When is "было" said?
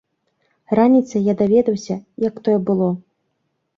2.71-2.89